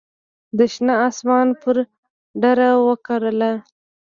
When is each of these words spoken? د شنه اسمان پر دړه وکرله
د 0.57 0.59
شنه 0.73 0.95
اسمان 1.07 1.47
پر 1.61 1.75
دړه 2.43 2.69
وکرله 2.87 3.53